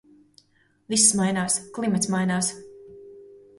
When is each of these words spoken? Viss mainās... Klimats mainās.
Viss 0.93 1.05
mainās... 1.19 1.59
Klimats 1.77 2.11
mainās. 2.17 2.53